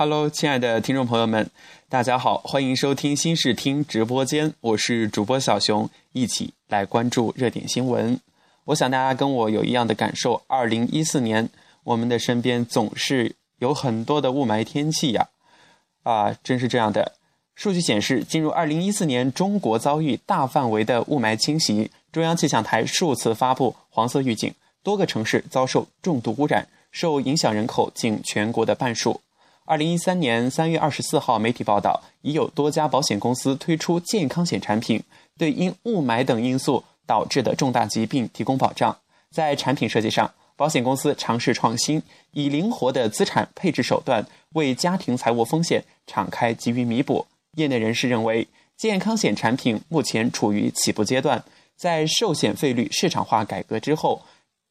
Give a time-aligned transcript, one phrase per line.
[0.00, 1.50] Hello，亲爱的听众朋友们，
[1.88, 8.20] 大家好，欢迎收听新视听直播间，我是主播小熊，一起来关注热点新闻。
[8.66, 11.48] 我想大家跟我有一样的感受，二零一四年
[11.82, 15.30] 我们的身边总是有很多的雾霾天气呀，
[16.04, 17.14] 啊，真是这样的。
[17.56, 24.54] 数据显示，进入二零一四年，中国遭遇大范围的雾霾侵袭，中央气象台数次发布黄色预警，
[24.84, 29.20] 多个城市遭受重度污染，受影响人口近全国的半数。
[29.68, 35.02] 二零一三年三月二十四号，媒体报道，已有多家保险公司推出健康险产品，
[35.36, 38.96] 对因雾霾等因素导致的重大疾病提供保障。
[39.30, 42.02] 在产品设计上，保险公司尝试创新，
[42.32, 47.26] 以灵活的资产配置手段，为家庭财务风险敞开给予弥补。
[47.56, 48.48] 业内人士认为，
[48.78, 51.44] 健康险产品目前处于起步阶段，
[51.76, 54.22] 在寿险费率市场化改革之后，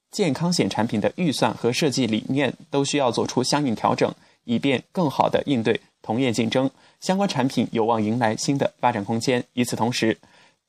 [0.09, 4.11] 健康险产品的预算和设计理念都需要做出相应调整。
[4.47, 9.43] 以便更好地应对同业竞争，相关产品有望迎来新的发展空间。
[9.53, 10.17] 与此同时，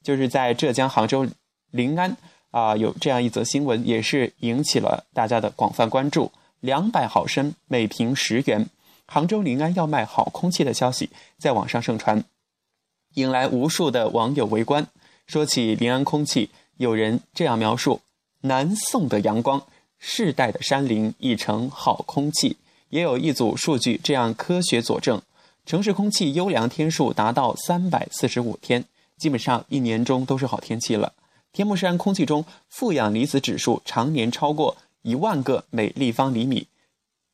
[0.02, 1.24] 就是在浙江杭州
[1.70, 2.16] 临安
[2.50, 6.32] 啊，有这样一则新闻，也是引起了大家的广泛关注。
[6.58, 8.66] 两百毫升每瓶十元，
[9.06, 12.24] 杭州临安要卖好空气的消息在网上盛传，
[13.14, 14.88] 引来无数的网友围观。
[15.28, 18.00] 说起临安空气，有人这样描述：
[18.40, 19.62] 南宋的阳光，
[20.00, 22.56] 世代的山林已成好空气。
[22.90, 25.20] 也有一组数据这样科学佐证：
[25.66, 28.84] 城市空气优良天数达到三百四十五天，
[29.16, 31.12] 基本上一年中都是好天气了。
[31.52, 36.66] 天目山空气中负氧离子指数常年超过一万个每立方厘米，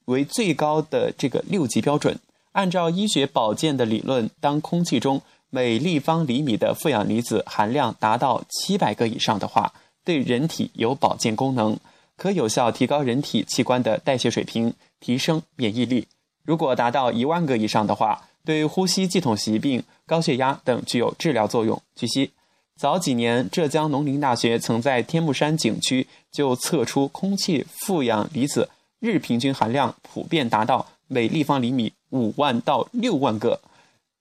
[0.06, 2.18] 为最高的这个六级标准。
[2.52, 9.72] 按照医学保健的理论，当空气中每立方厘米的负氧离子含量达到七百个以上的话，
[10.04, 11.76] 对人体有保健功能。
[12.16, 14.72] 可有效提高人体器官的代谢水平，
[15.04, 16.08] 提升免疫力。
[16.46, 21.82] 如果达到一万个以上的话，对呼吸系统疾病、高血压等具有治疗作用。
[21.94, 22.30] 据悉，
[22.74, 33.60] 早几年浙江农林大学曾在天目山景区就测出空气负氧离子日平均含量普遍达到每立方厘米五万到六万个，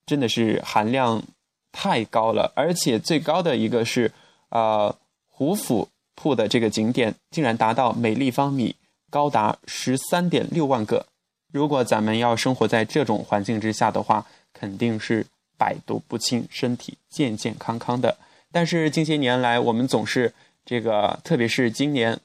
[0.05, 1.23] 真的是含量
[1.71, 2.51] 太高了。
[2.57, 4.11] 而且最高的一个是，
[4.49, 4.93] 呃，
[5.29, 5.87] 胡府。
[6.15, 8.75] 铺的这个景点竟然达到每立方米
[9.13, 11.05] 高达十三点六万个。
[11.51, 18.17] 如果咱们要生活在这种环境之下的话，肯定是百毒不侵，身体健健康康的。
[18.51, 20.33] 但是近些年来，我们总是
[20.65, 22.19] 这个，特别是今年，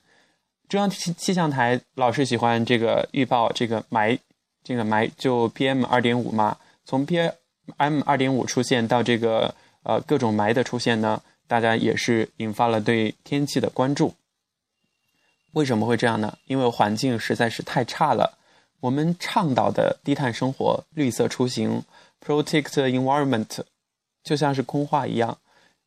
[0.66, 4.19] 中央气气象台老是喜欢这个预报这个霾，
[4.65, 6.56] 这个霾就 PM 二点五嘛。
[6.87, 11.21] 从 PM 二点五出现到这个呃各种霾的出现呢？
[11.47, 14.15] 大家也是引发了对天气的关注。
[15.53, 16.36] 为什么会这样呢？
[16.47, 18.38] 因为环境实在是太差了。
[18.81, 21.82] 我们倡导的低碳生活、绿色出行、
[22.25, 23.60] protect environment，
[24.22, 25.36] 就像是空话一样。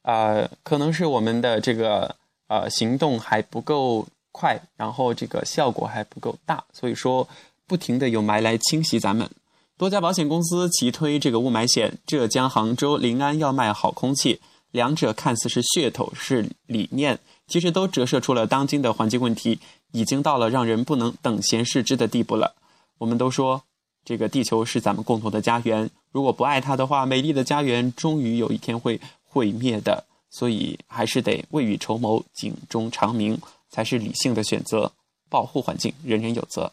[0.01, 2.15] 啊，可能是我们的这个
[2.47, 7.27] 呃行动还不够快，然后这个效果还不够大，所以说
[7.67, 9.29] 不停的有霾来侵袭咱们。
[9.77, 14.41] 多家保险公司齐推这个雾霾险，浙江杭州临安要卖好空气。
[14.71, 17.19] 两者看似是噱头，是理念，
[17.51, 19.59] 其实都折射出了当今的环境问题
[19.91, 22.55] 已经到了让人不能等闲视之的地步了。
[22.99, 23.63] 我们都说，
[24.05, 30.05] 这个地球是咱们共同的家园，如果不爱它的话，美丽的家园终于有一天会毁灭的。
[30.29, 33.37] 所以还是得未雨绸缪，警钟长鸣，
[33.69, 34.93] 才是理性的选择。
[35.29, 36.71] 保护环境，人人有责。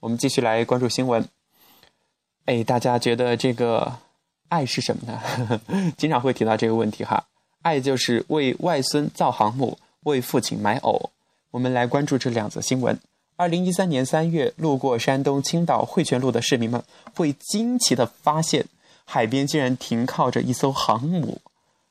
[0.00, 1.28] 我们继续来关注新闻。
[2.46, 3.98] 哎，大家觉得这个？
[4.48, 5.60] 爱是什么呢？
[5.96, 7.28] 经常会提到这个问题哈。
[7.62, 11.10] 爱就是为外孙造航母，为父亲买藕。
[11.50, 12.98] 我们来关注这两则新闻。
[13.36, 16.82] 二零一三年三月，路过山东青岛汇泉路的市民们
[17.14, 18.66] 会惊奇的发现，
[19.04, 21.40] 海边竟然停靠着一艘航母。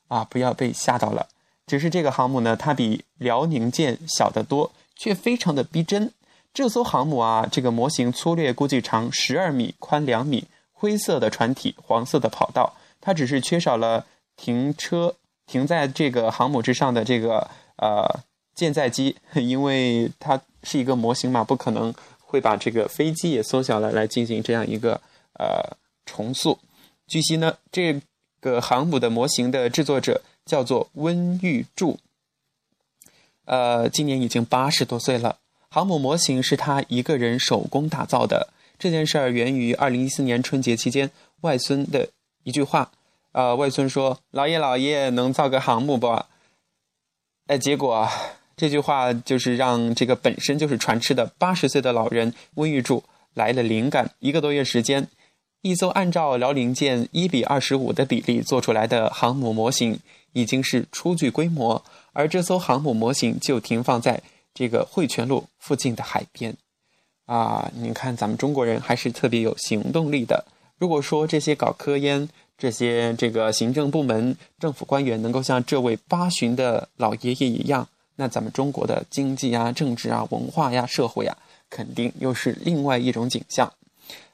[0.07, 1.27] 啊，不要被吓到了。
[1.67, 6.11] 只是这个航母呢，它比辽宁舰小得多，却非常的逼真。
[6.53, 10.45] 这艘航母啊，这个模型粗略估计长十二米，宽两米。
[10.71, 14.05] 灰色的船体，黄色的跑道，它只是缺少了
[14.37, 15.13] 停车
[15.45, 17.49] 停在这个航母之上的这个
[17.81, 18.07] 呃
[18.55, 25.01] 舰载机， 因为它是一个模型嘛，不可能会把这个飞机也缩小了来进行这样一个
[25.33, 26.59] 呃重塑。
[27.07, 27.99] 据悉呢，这
[28.39, 31.99] 个航母的模型的制作者叫做温玉柱，
[33.45, 35.37] 呃，今年已经八十多岁了。
[35.69, 38.49] 航母模型是他一个人手工打造的。
[38.77, 41.11] 这件事儿源于二零一四年春节期间，
[41.41, 42.09] 外孙的
[42.43, 42.91] 一句话。
[43.31, 46.07] 啊，外孙说：“老爷，老爷，能造个航母不？”
[47.49, 48.07] 哎，结果
[48.55, 53.03] 这句话就是让这个本身就是船痴的八十岁的老人温玉柱
[53.33, 54.11] 来了灵感。
[54.19, 55.07] 一个多月时间，
[55.63, 59.99] 一艘按照辽宁舰一比二十五的比例做出来的航母模型
[60.33, 64.21] 已经是初具规模，而这艘航母模型就停放在
[64.53, 66.55] 这个汇泉路附近的海边。
[67.25, 70.45] 啊，你看咱们中国人还是特别有行动力的。
[70.79, 72.27] 如果说这些搞科研、
[72.57, 81.37] 这些这个行政部门、政府官员能够像这位八旬的老爷爷一样，那咱们中国的经济啊、政治啊、文化呀、社会呀，
[81.69, 83.71] 肯定又是另外一种景象。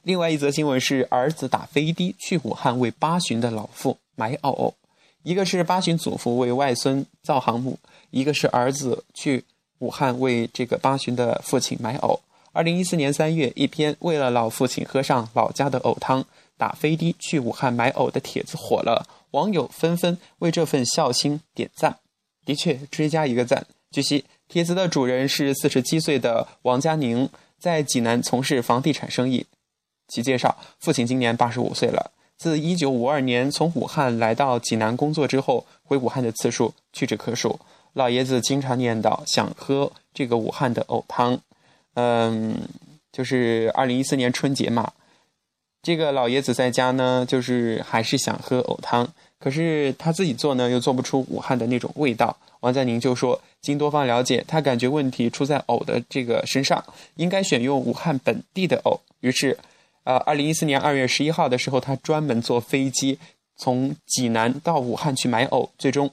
[0.04, 4.76] 另外一则新闻是，儿子打飞的去武汉为八旬的老父买藕。
[5.24, 7.80] 一个是八旬祖父为外孙造航母，
[8.12, 9.44] 一个是儿子去
[9.80, 12.20] 武汉为这个八旬的父亲买藕。
[12.56, 16.24] 二零一四年三月，一篇为了老父亲喝上老家的藕汤，
[16.58, 21.98] 打飞的去武汉买藕的帖子火了，网友纷纷为这份孝心点赞。
[22.46, 23.68] 的确，追加一个赞。
[23.92, 27.30] 据悉，帖子的主人是四十七岁的王佳宁，
[27.60, 29.46] 在济南从事房地产生意。
[30.08, 37.60] 其介绍，父亲今年八十五岁了，自一九五二年从武汉来到济南工作之后，回武汉的次数屈指可数。
[37.92, 41.42] 老爷子经常念叨想喝这个武汉的藕汤。
[41.96, 42.56] 嗯，
[43.12, 44.94] 就是二零一四年春节嘛，
[45.82, 49.08] 这个老爷子在家呢，就是还是想喝藕汤，
[49.40, 52.38] 可是他自己做呢，又做不出武汉的那种味道。
[52.62, 56.84] 王在宁就说，经多方了解，他感觉问题出在藕的这个身上，
[57.16, 59.00] 应该选用武汉本地的藕。
[59.20, 59.58] 于是，
[60.04, 63.20] 呃，二零一四年二月十一号的时候，他专门坐飞机
[63.56, 66.10] 从济南到武汉去买藕，最终。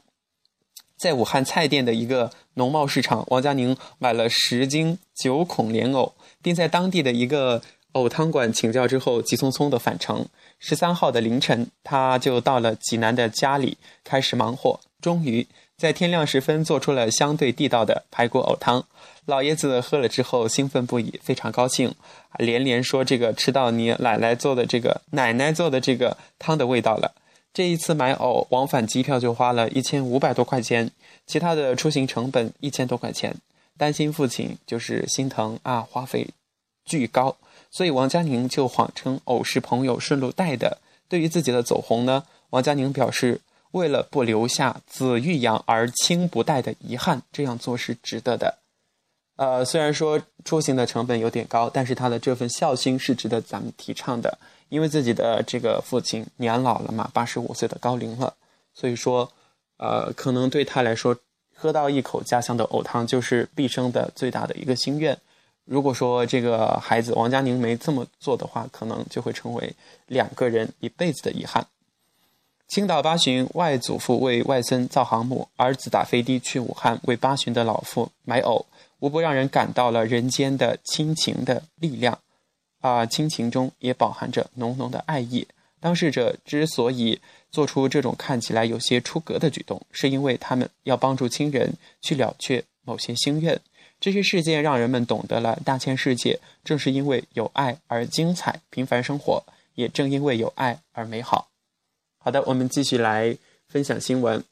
[0.98, 7.62] 在武汉菜店的一个农贸市场，王佳宁买了十斤九孔莲藕，并在当地的一个
[7.92, 10.26] 藕汤馆请教之后，急匆匆的返程。
[10.58, 14.80] 十三号的凌晨，他就到了济南的家里，开始忙活。
[15.00, 15.46] 终于
[15.76, 18.84] 在天亮时分做出了相对地道的排骨藕汤。
[19.26, 21.94] 老爷子喝了之后兴奋不已，非常高兴，
[22.38, 27.12] 连连说：“这个吃到你奶奶做的这个奶奶做的这个汤的味道了。”
[27.52, 30.90] 这一次买藕往返机票就花了一千五百多块钱，
[31.26, 33.36] 其他的出行成本一千多块钱。
[33.78, 36.28] 担心父亲就是心疼啊，花费
[36.84, 37.36] 巨高，
[37.70, 40.78] 所以王佳宁就谎称偶是朋友顺路带的。
[41.08, 43.40] 对于自己的走红呢，王佳宁表示，
[43.72, 48.58] 为了不留下子欲养而亲不待的遗憾，这样做是值得的。
[49.36, 54.38] 呃，虽然说出行的成本有点高，但是他的这份孝心是值得咱们提倡的。
[54.68, 58.34] 因为自己的这个父亲年老了嘛，八十五岁的高龄了，
[58.74, 59.30] 所以说，
[59.76, 61.16] 呃，可能对他来说，
[61.54, 65.18] 喝到一口家乡的藕汤就是毕生的最大的一个心愿。
[65.64, 69.74] 如果说这个孩子王佳宁没这么做的话，可能就会成为
[70.06, 71.66] 两个人一辈子的遗憾。
[72.68, 78.66] 青岛八旬外祖父为外孙造航母，儿子打飞的去武汉为八旬的老父买藕，
[78.98, 82.18] 无不让人感到了人间的亲情的力量。
[82.80, 85.46] 啊，亲情中也饱含着浓浓的爱意。
[85.82, 87.20] 当事者之所以
[87.50, 93.60] 做出这种看起来有些出格的举动，是因为他们要帮助亲人去了却某些心愿。
[94.00, 99.42] 这些事件让人们懂得了大千世界正是因为有爱而精彩，平凡生活
[99.74, 101.48] 也正因为有爱而美好。
[102.18, 103.36] 好的，我们继续来
[103.66, 104.44] 分享新闻，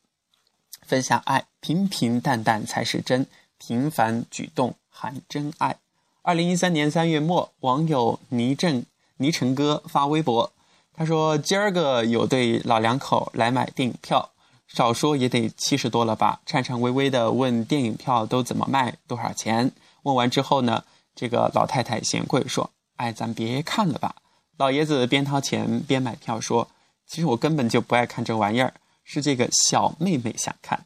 [0.82, 3.26] 分享爱，平平淡淡才是真，
[3.58, 5.76] 平凡举动含真爱。
[6.22, 8.84] 二零一三年三月末，网友倪震
[9.18, 10.52] 倪晨哥发微博，
[11.00, 14.32] 他说：“今儿个有对老两口来买电影票，
[14.68, 19.72] 少说也得七十多了吧？”颤颤巍巍的问电影票都怎么卖，多少钱？
[20.02, 22.68] 问完之后呢，这个老太太嫌贵，说
[23.00, 24.16] ：“哎，咱别看了吧。”
[24.58, 26.68] 老爷子边掏钱边买票，说
[27.08, 30.84] ：“其实我根本就不爱看这玩意儿，是这个小妹妹想看。”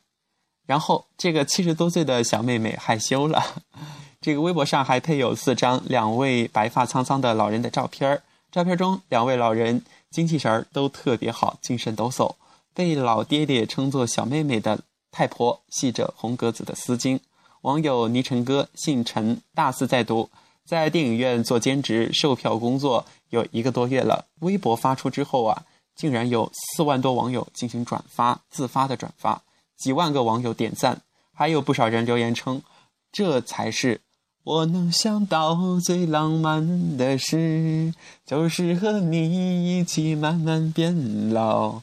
[0.64, 3.42] 然后这个七十多岁的小妹妹害羞了。
[4.22, 9.82] 这个微博上还配有四张两位白发苍苍的老人的照片，照片中两位老人
[10.14, 12.36] 精气神儿都特别好，精神抖擞。
[12.72, 14.78] 被老爹爹称作小妹妹的
[15.10, 17.18] 太婆系着红格子的丝巾。
[17.62, 20.30] 网友倪晨哥姓陈，大四在读，
[20.64, 24.26] 在电影院做兼职售票工作有一个多月了。
[24.38, 25.64] 微博发出之后啊，
[25.96, 29.42] 竟然有四万多网友进行转发，自发的转发，
[29.76, 31.02] 几万个网友点赞，
[31.32, 32.62] 还有不少人留言称，
[33.10, 34.00] 这才是。
[34.44, 37.94] 我能想到最浪漫的事，
[38.26, 41.80] 就是和你一起慢慢变老。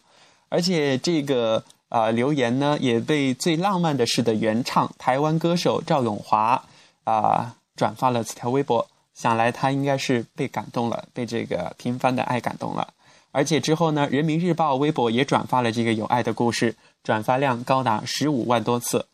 [0.48, 6.64] 而且这个啊留言呢，也被《最浪漫的事》的原唱台湾歌手赵咏华
[7.04, 8.88] 啊转发了此条微博。
[9.16, 12.94] 想来他应该是被感动了，被这个平凡的爱感动了。
[13.32, 19.08] 而且之后呢，《人民日报》微博也转发了这个有爱的故事，转发量高达十五万多次。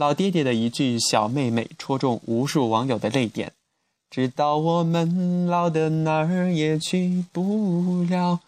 [0.00, 3.52] 老爹爹的一句“小妹妹”戳中无数网友的泪点。
[4.08, 8.40] 直到我们老的哪儿也去不了，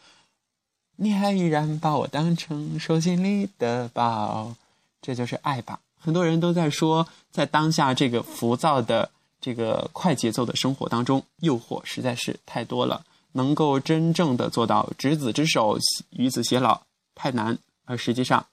[0.97, 4.55] 你还依然把我当成手心里的宝。
[5.03, 5.81] 这就是爱吧。
[6.01, 13.05] 很多人都在说，在当下这个浮躁的、这个快节奏的生活当中，诱惑实在是太多了。
[13.33, 15.79] 能够真正的做到执子之手，
[16.17, 16.81] 与子偕老，
[17.15, 17.59] 太难。
[17.85, 18.47] 而实际上，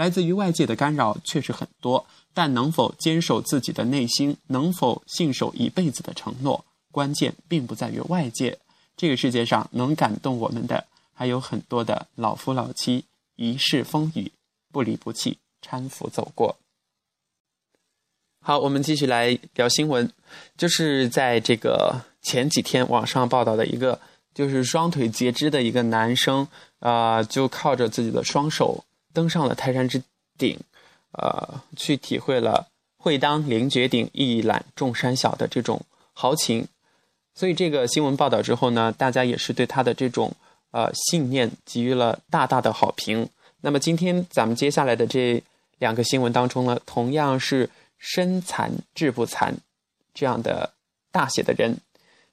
[0.00, 8.58] 来自于外界的干扰确实很多，但能否坚守自己的内心，能否信守一辈子的承诺，关键并不在于外界。
[8.96, 13.04] 这个世界上能感动我们的，还有很多的老夫老妻，
[13.36, 14.32] 一世风雨，
[14.72, 16.56] 不离不弃，搀扶走过。
[18.40, 20.10] 好，我们继续来聊新闻，
[20.56, 24.00] 就是在这个前几天网上报道的一个，
[24.32, 30.02] 就是双腿截肢的一个男生，啊，就靠着自己的双手登上了泰山之
[30.38, 30.58] 顶，
[31.12, 36.66] 呃，去体会了“会当凌绝顶，一览众山小”的这种豪情。
[37.34, 40.32] 所以这个新闻报道之后呢，大家也是对他的这种
[40.70, 43.28] 呃信念给予了大大的好评。
[43.60, 45.42] 那么今天咱们接下来的这
[45.78, 47.70] 两个新闻当中呢，同样是。
[48.02, 49.58] 身残志不残，
[50.14, 50.72] 这样的
[51.12, 51.76] 大写的人，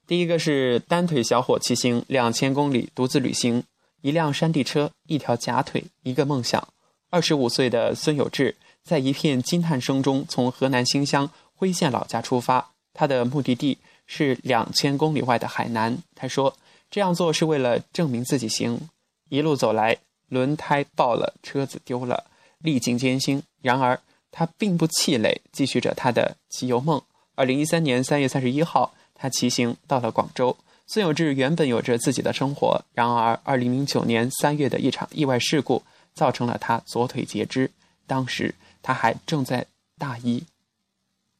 [0.07, 3.65] 第一个是单腿小伙骑行两千公里独自旅行，
[4.01, 6.67] 一辆山地车，一条假腿，一个梦想。
[7.09, 15.97] 二十五岁的孙有志，在一片惊叹声中，从河南新乡辉县老家出发，他的目的地是两千公里外的海南。
[16.15, 16.55] 他说，
[16.89, 18.89] 这样做是为了证明自己行。
[19.29, 19.97] 一路走来，
[20.29, 22.25] 轮胎爆了，车子丢了，
[22.59, 23.43] 历尽艰辛。
[23.61, 23.99] 然而。
[24.29, 27.01] 他并不气馁，继续着他的骑游梦。
[27.33, 30.55] 二零一三年三月三十一号，他骑行到了广州。
[30.87, 37.69] 孙有志原本有着自己的生活，然而二零零九年三月的一场意外事故，造成了他左腿截肢。
[38.07, 39.65] 当时他还正在
[39.97, 40.43] 大一，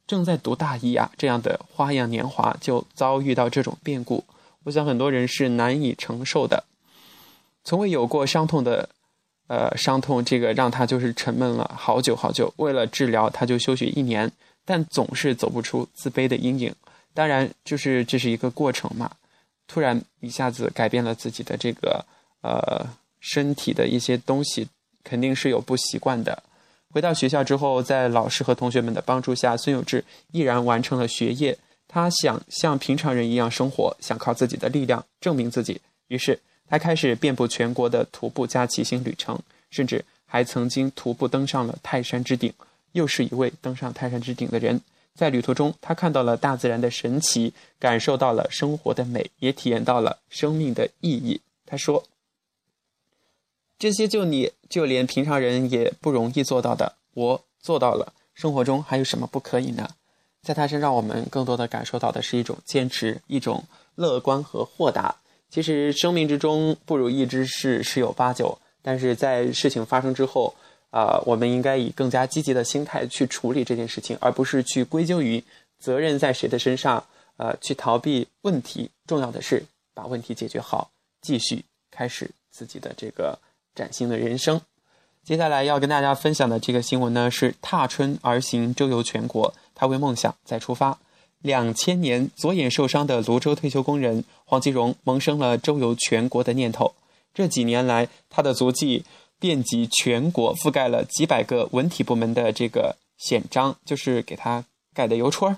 [0.05, 4.25] 正在读大一啊，这样的花样年华就遭遇到这种变故，
[4.65, 6.65] 我想很多人是难以承受的。
[7.63, 8.89] 从未有过伤痛的。
[9.49, 12.53] 呃，伤痛这个让他就是沉闷了好久好久。
[12.57, 14.29] 为了治疗，他就休学一年，
[14.65, 16.75] 但总是走不出自卑的阴影。
[17.13, 19.09] 当然，就是这是一个过程嘛。
[19.67, 22.05] 突然一下子改变了自己的这个
[22.41, 22.87] 呃
[23.19, 24.67] 身体的一些东西，
[25.03, 26.41] 肯定是有不习惯的。
[26.91, 31.57] 回到学校之后，在老师和同学们的帮助下，孙有志毅然完成了学业。
[31.87, 35.81] 他想像平常人一样生活，想靠自己的力量证明自己。
[36.07, 36.39] 于是。
[36.69, 42.51] 他开始遍布全国的徒步加骑行旅程，甚至还曾经徒步登上了泰山之顶。
[42.91, 44.81] 又是一位登上泰山之顶的人。
[45.17, 51.41] 在旅途中，他看到了大自然的神奇，感受到了生活的美，也体验到了生命的意义。
[51.65, 52.03] 他说
[53.79, 58.13] ：“这些就你就连平常人也不容易做到的，我做到了。
[58.35, 59.89] 生活中还有什么不可以呢？”
[60.43, 65.15] 在他身上，我们更多的感受到的是一种坚持，一种乐观和豁达。
[65.49, 70.53] 其实生命之中不如意之事十有八九，但是在事情发生之后，
[70.89, 75.43] 啊，我们应该以更加积极的心态去处理这件事情，而不是去归咎于
[75.79, 77.03] 责任在谁的身上，
[77.37, 78.89] 呃，去逃避问题。
[79.05, 80.89] 重要的是把问题解决好，
[81.21, 83.37] 继续开始自己的这个
[83.75, 84.61] 崭新的人生。
[85.23, 90.97] 接下来要跟大家分享的这个新闻呢，是踏春而行，周游全国，他为梦想再出发。
[91.39, 96.95] 两千年，左眼受伤的泸州退休工人黄吉荣萌生了周游全国的念头。
[97.33, 99.03] 这几年来，他的足迹
[99.39, 104.63] 遍及全国，覆盖了几百个文体部门的这个显章，就是给他
[104.93, 105.55] 盖的邮戳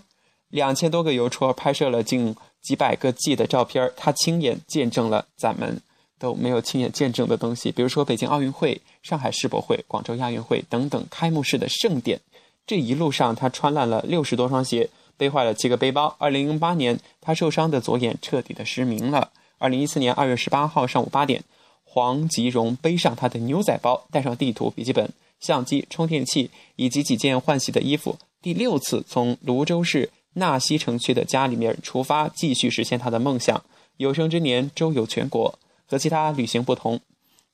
[0.49, 5.81] 两千多个邮戳拍摄了近几百个 G 的照片他亲眼见证了咱们
[6.17, 12.19] 都没有亲眼见证的东西，比如说北京奥运会、上海世博会、广州亚运会等等开幕式的盛典。
[12.67, 14.89] 这一路上，他穿烂了六十多双鞋。
[15.17, 16.15] 背坏了七个背包。
[16.17, 19.31] 二零零八年，他受伤的左眼彻底的失明了。
[19.57, 21.43] 二零一四年二月十八号上午八点，
[21.91, 33.63] 黄吉荣背上他的牛仔包，带上地图、笔记本、相机、充电器以及几件换洗的衣服，第六次从泸州市纳溪城区的家里面出发，继续实现他的梦想。
[33.97, 35.57] 有生之年周游全国。
[35.87, 37.01] 和其他旅行不同，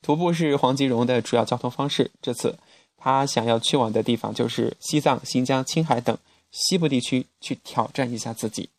[0.02, 2.12] 徒步是黄吉荣的主要交通方式。
[2.22, 2.58] 这次
[2.98, 6.18] 他想要去往的地方就是西藏、新疆、青海等。
[6.52, 8.70] 西部地区去挑战一下自己，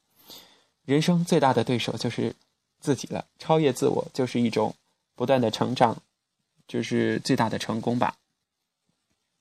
[0.87, 2.35] 人生最大的对手就是
[2.81, 3.27] 自己了。
[3.39, 4.75] 超越自我就是一种
[5.17, 6.01] 不断的成长，
[6.69, 8.15] 就是最大的成功吧。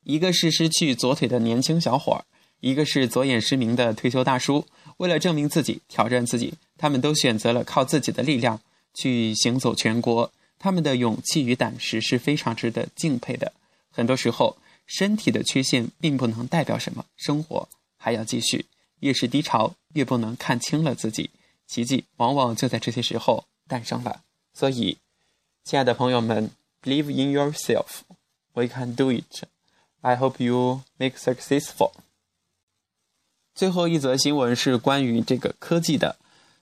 [0.01, 2.25] 一个是失去左腿的年轻小伙儿，
[2.61, 4.65] 一个是左眼失明的退休大叔。
[4.97, 8.61] 为了证明自己、挑战自己，他们都选择了靠自己的力量
[8.93, 10.31] 去行走全国。
[10.57, 13.51] 他们的勇气与胆识是非常值得敬佩的。
[13.91, 17.67] 很多时候，身体的缺陷并不能代表什么，生活。
[17.97, 18.65] 还要继续，
[18.99, 21.31] 越是低潮，越不能看清了自己。
[21.67, 24.21] 奇迹往往就在这些时候诞生了。
[24.53, 24.97] 所以，
[25.65, 26.51] 亲爱的朋友们
[26.83, 28.01] ，believe in yourself,
[28.53, 29.47] we can do it.
[30.01, 31.91] I hope you make successful.
[33.55, 36.17] 最后一则新闻是关于这个科技的。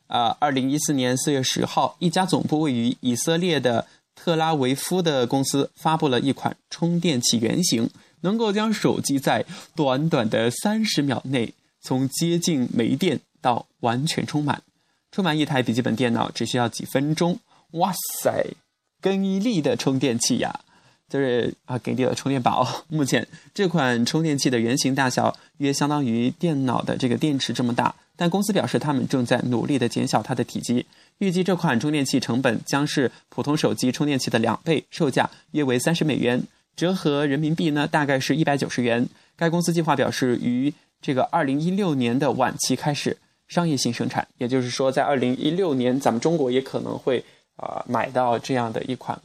[0.07, 7.89] 啊，二零一四年四月十号，一家总部位于以色列的特拉维夫的公司发布了一款充电器原型，
[8.21, 9.45] 能够将手机在
[9.75, 14.63] 短短的三十秒内从接近没电到完全充满。
[15.11, 17.41] 充满一台笔记本电脑只需要几分钟。
[17.71, 17.91] 哇
[18.21, 18.55] 塞，
[19.03, 20.61] 更一力的充电器呀！
[21.09, 22.65] 就是啊，给力的充电宝。
[22.87, 30.85] 目前这款充电器的原型大小约相当于电脑的这个电池这么大，但公司表示他们正在努力的减小它的体积。
[31.19, 36.41] 预计这款充电器成本将是普通手机充电器的两倍，售价约为三十美元，
[36.75, 39.05] 折合人民币呢大概是一百九十元。
[39.35, 43.17] 该公司计划表示于这个二零一六年的晚期开始
[43.47, 47.23] 商业性生产，也就是说在二零一六年咱们中国也可能会
[47.55, 49.21] 啊买到这样的一款。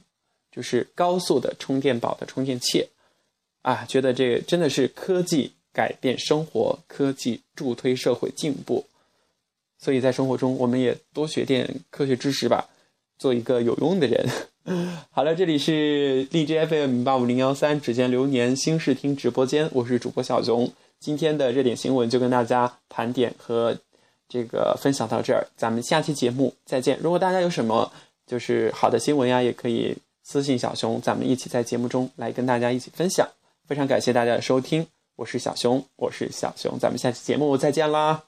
[0.50, 2.88] 就是高速的充电宝的充电器，
[3.62, 8.84] 啊，觉得这真的是科技改变生活，科技助推社会进步，
[9.78, 12.68] 所以在生活中我们也多学点科学知识吧，
[13.18, 14.26] 做一个有用的人。
[15.12, 23.78] 好了，这里是荔枝 FM 八五零幺三指尖流年新视听直播间，我是主播小熊，今天的热点新闻就跟大家盘点和
[24.28, 26.98] 这个分享到这儿，咱们下期节目再见。
[27.00, 27.92] 如果大家有什么
[28.28, 29.96] 就是好的新闻呀，也可以。
[30.30, 33.26] 私信小熊，咱们一起在节目中来跟大家一起分享。
[33.66, 38.27] 非常感谢大家的收听，我是小熊，我是小熊，咱们下期节目再见啦。